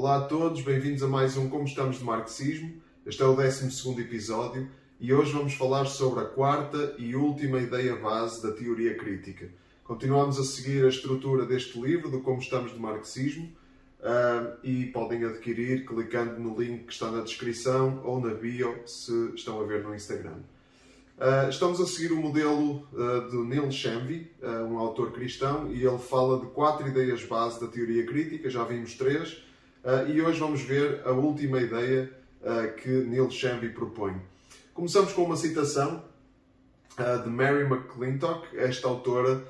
[0.00, 2.72] Olá a todos, bem-vindos a mais um Como Estamos de Marxismo.
[3.04, 4.66] Este é o 12 episódio
[4.98, 9.50] e hoje vamos falar sobre a quarta e última ideia base da teoria crítica.
[9.84, 13.44] Continuamos a seguir a estrutura deste livro, do Como Estamos de Marxismo,
[14.00, 19.12] uh, e podem adquirir clicando no link que está na descrição ou na bio se
[19.34, 20.38] estão a ver no Instagram.
[21.18, 25.98] Uh, estamos a seguir o modelo uh, de Neil uh, um autor cristão, e ele
[25.98, 29.49] fala de quatro ideias base da teoria crítica, já vimos três,
[30.08, 32.10] e hoje vamos ver a última ideia
[32.82, 34.14] que Neil Shambi propõe.
[34.74, 36.04] Começamos com uma citação
[37.24, 38.56] de Mary McClintock.
[38.58, 39.42] Esta autora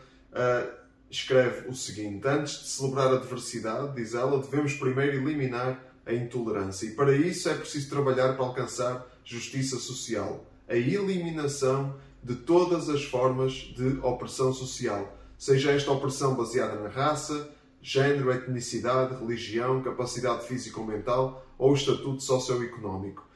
[1.10, 6.86] escreve o seguinte: Antes de celebrar a diversidade, diz ela, devemos primeiro eliminar a intolerância,
[6.86, 13.04] e para isso é preciso trabalhar para alcançar justiça social a eliminação de todas as
[13.04, 17.50] formas de opressão social, seja esta opressão baseada na raça,
[17.82, 23.26] género, etnicidade, religião, capacidade física ou mental ou estatuto socioeconómico.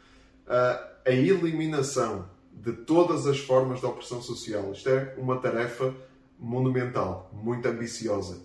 [0.47, 4.72] A eliminação de todas as formas de opressão social.
[4.72, 5.95] Isto é uma tarefa
[6.39, 8.42] monumental, muito ambiciosa.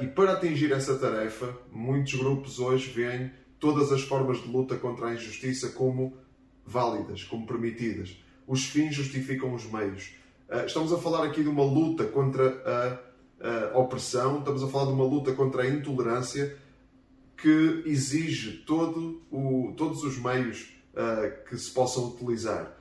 [0.00, 5.08] E para atingir essa tarefa, muitos grupos hoje veem todas as formas de luta contra
[5.08, 6.16] a injustiça como
[6.64, 8.22] válidas, como permitidas.
[8.46, 10.14] Os fins justificam os meios.
[10.48, 13.07] Ah, estamos a falar aqui de uma luta contra a,
[13.40, 16.56] a opressão, estamos a falar de uma luta contra a intolerância
[17.36, 22.76] que exige todo o, todos os meios uh, que se possam utilizar.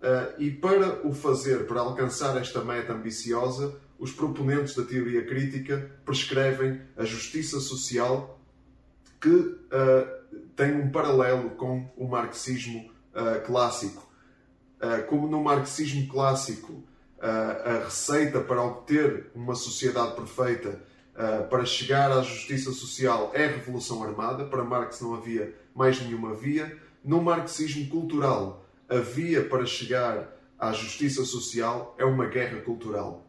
[0.00, 5.90] Uh, e para o fazer, para alcançar esta meta ambiciosa, os proponentes da teoria crítica
[6.04, 8.40] prescrevem a justiça social
[9.20, 10.18] que uh,
[10.56, 14.08] tem um paralelo com o marxismo uh, clássico.
[14.80, 16.84] Uh, como no marxismo clássico, uh,
[17.20, 20.80] a receita para obter uma sociedade perfeita,
[21.50, 24.44] para chegar à justiça social, é a revolução armada.
[24.44, 26.78] Para Marx não havia mais nenhuma via.
[27.04, 33.24] No marxismo cultural, a via para chegar à justiça social é uma guerra cultural.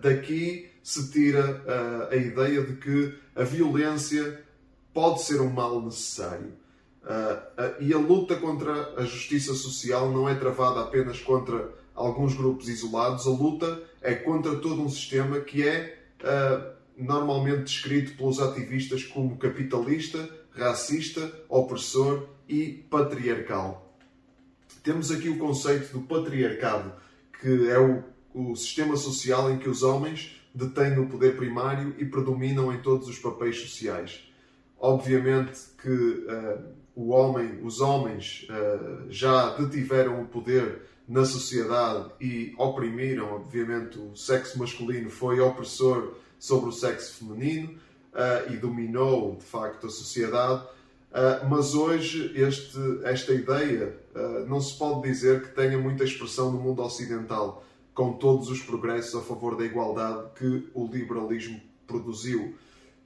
[0.00, 1.62] daqui se tira
[2.10, 4.42] a ideia de que a violência
[4.92, 6.52] pode ser um mal necessário.
[7.06, 12.34] Uh, uh, e a luta contra a justiça social não é travada apenas contra alguns
[12.34, 18.40] grupos isolados, a luta é contra todo um sistema que é uh, normalmente descrito pelos
[18.40, 23.96] ativistas como capitalista, racista, opressor e patriarcal.
[24.82, 26.92] Temos aqui o conceito do patriarcado,
[27.40, 28.02] que é o,
[28.34, 33.06] o sistema social em que os homens detêm o poder primário e predominam em todos
[33.08, 34.26] os papéis sociais.
[34.78, 42.54] Obviamente que uh, o homem, os homens uh, já detiveram o poder na sociedade e
[42.58, 47.74] oprimiram, obviamente, o sexo masculino foi opressor sobre o sexo feminino
[48.14, 50.64] uh, e dominou, de facto, a sociedade.
[51.12, 53.94] Uh, mas hoje este, esta ideia
[54.48, 57.62] não se pode dizer que tenha muita expressão no mundo ocidental,
[57.94, 62.54] com todos os progressos a favor da igualdade que o liberalismo produziu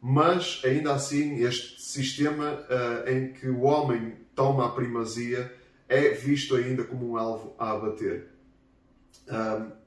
[0.00, 5.52] mas ainda assim este sistema uh, em que o homem toma a primazia
[5.88, 8.28] é visto ainda como um alvo a abater.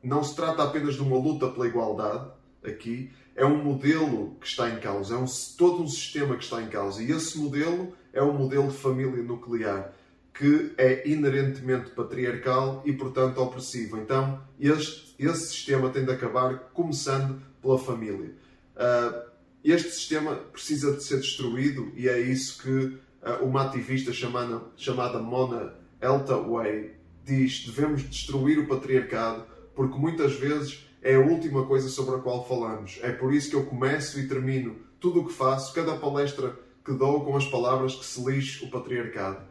[0.02, 2.30] Não se trata apenas de uma luta pela igualdade
[2.64, 5.26] aqui, é um modelo que está em causa, é um,
[5.58, 7.02] todo um sistema que está em causa.
[7.02, 9.92] E esse modelo é um modelo de família nuclear,
[10.34, 13.98] que é inerentemente patriarcal e, portanto, opressivo.
[13.98, 18.34] Então, este, esse sistema tem de acabar começando pela família.
[18.76, 19.33] Uh,
[19.72, 25.20] este sistema precisa de ser destruído e é isso que uh, uma ativista chamada, chamada
[25.20, 26.92] Mona Eltaway
[27.24, 32.48] diz: devemos destruir o patriarcado porque muitas vezes é a última coisa sobre a qual
[32.48, 33.00] falamos.
[33.02, 36.94] É por isso que eu começo e termino tudo o que faço, cada palestra que
[36.94, 39.46] dou com as palavras que se lixe o patriarcado.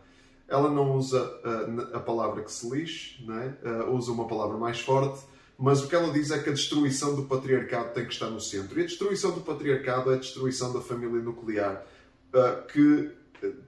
[0.47, 3.69] Ela não usa uh, a palavra que se lixe, é?
[3.69, 5.25] uh, usa uma palavra mais forte
[5.63, 8.41] mas o que ela diz é que a destruição do patriarcado tem que estar no
[8.41, 8.81] centro.
[8.81, 11.87] E a destruição do patriarcado é a destruição da família nuclear,
[12.35, 13.13] uh, que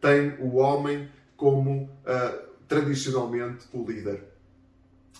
[0.01, 4.25] tem o homem como uh, tradicionalmente o líder.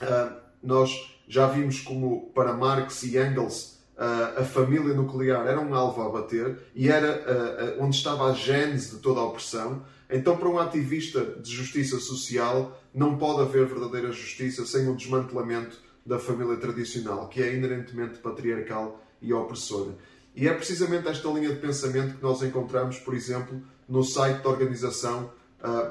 [0.03, 6.03] Uh, nós já vimos como para Marx e Engels a família nuclear era um alvo
[6.03, 9.85] a bater e era onde estava a gênese de toda a opressão.
[10.11, 15.81] Então, para um ativista de justiça social, não pode haver verdadeira justiça sem o desmantelamento
[16.05, 19.97] da família tradicional, que é inerentemente patriarcal e opressora.
[20.35, 24.51] E é precisamente esta linha de pensamento que nós encontramos, por exemplo, no site da
[24.51, 25.31] organização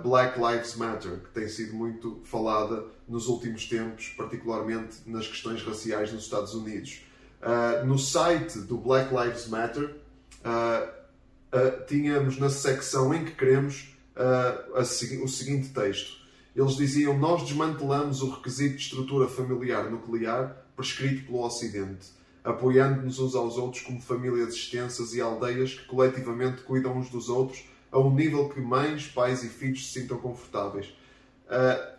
[0.04, 6.14] Black Lives Matter, que tem sido muito falada nos últimos tempos, particularmente nas questões raciais
[6.14, 7.02] nos Estados Unidos.
[7.42, 9.96] Uh, no site do Black Lives Matter,
[10.46, 10.88] uh,
[11.52, 13.90] uh, tínhamos na secção em que queremos
[15.24, 16.23] o seguinte texto.
[16.56, 22.08] Eles diziam: Nós desmantelamos o requisito de estrutura familiar nuclear prescrito pelo Ocidente,
[22.44, 27.64] apoiando-nos uns aos outros como famílias extensas e aldeias que coletivamente cuidam uns dos outros
[27.92, 30.88] a um nível que mães, pais e filhos se sintam confortáveis.
[31.48, 31.94] Uh,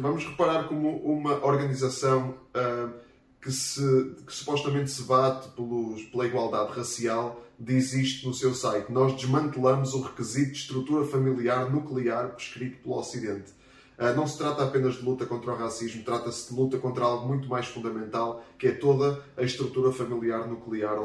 [0.00, 2.92] vamos reparar como uma organização uh,
[3.40, 8.90] que, se, que supostamente se bate pelos, pela igualdade racial diz isto no seu site.
[8.90, 13.52] Nós desmantelamos o requisito de estrutura familiar nuclear prescrito pelo Ocidente.
[13.98, 17.28] Uh, não se trata apenas de luta contra o racismo, trata-se de luta contra algo
[17.28, 20.96] muito mais fundamental, que é toda a estrutura familiar nuclear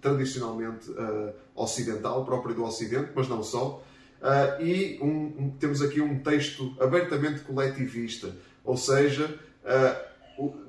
[0.00, 3.82] tradicionalmente uh, ocidental, própria do Ocidente, mas não só.
[4.20, 9.38] Uh, e um, temos aqui um texto abertamente coletivista, ou seja,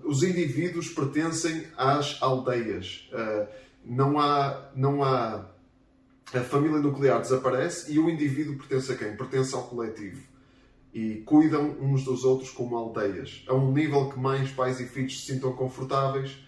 [0.04, 3.10] os indivíduos pertencem às aldeias.
[3.86, 5.46] Não há, não há
[6.34, 9.16] a família nuclear desaparece e o indivíduo pertence a quem?
[9.16, 10.22] Pertence ao coletivo.
[10.94, 13.44] E cuidam uns dos outros como aldeias.
[13.48, 16.44] A um nível que mães, pais e filhos se sintam confortáveis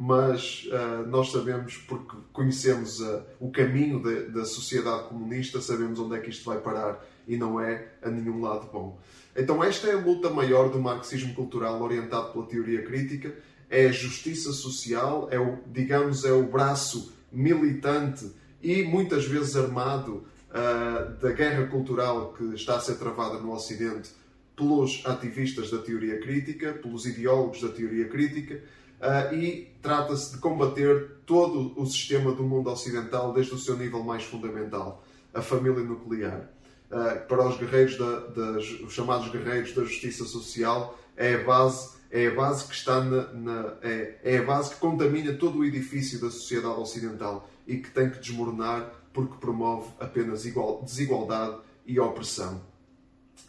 [0.00, 6.14] mas uh, nós sabemos, porque conhecemos uh, o caminho de, da sociedade comunista, sabemos onde
[6.14, 8.96] é que isto vai parar e não é a nenhum lado bom.
[9.34, 13.34] Então, esta é a luta maior do marxismo cultural orientado pela teoria crítica,
[13.70, 18.30] é a justiça social, é o, digamos, é o braço militante
[18.62, 24.10] e muitas vezes armado uh, da guerra cultural que está a ser travada no Ocidente
[24.56, 28.60] pelos ativistas da teoria crítica, pelos ideólogos da teoria crítica
[28.98, 34.02] Uh, e trata-se de combater todo o sistema do mundo ocidental desde o seu nível
[34.02, 36.50] mais fundamental, a família nuclear.
[36.90, 41.96] Uh, para os guerreiros da, das, os chamados guerreiros da justiça social é a base
[42.10, 45.64] é a base que está na, na é, é a base que contamina todo o
[45.64, 51.98] edifício da sociedade ocidental e que tem que desmoronar porque promove apenas igual, desigualdade e
[51.98, 52.62] opressão.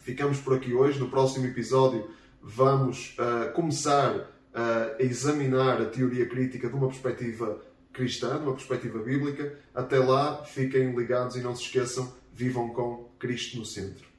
[0.02, 0.98] Ficamos por aqui hoje.
[0.98, 2.10] No próximo episódio
[2.42, 7.60] vamos uh, começar a examinar a teoria crítica de uma perspectiva
[7.92, 9.58] cristã, de uma perspectiva bíblica.
[9.74, 14.09] Até lá, fiquem ligados e não se esqueçam, vivam com Cristo no centro.